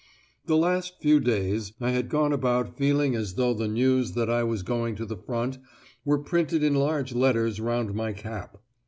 The 0.47 0.57
last 0.57 0.99
few 0.99 1.19
days 1.19 1.73
I 1.79 1.91
had 1.91 2.09
gone 2.09 2.33
about 2.33 2.75
feeling 2.75 3.15
as 3.15 3.35
though 3.35 3.53
the 3.53 3.67
news 3.67 4.13
that 4.13 4.31
I 4.31 4.41
was 4.41 4.63
going 4.63 4.95
to 4.95 5.05
the 5.05 5.15
front 5.15 5.59
were 6.03 6.17
printed 6.17 6.63
in 6.63 6.73
large 6.73 7.13
letters 7.13 7.61
round 7.61 7.93
my 7.93 8.11
cap. 8.11 8.57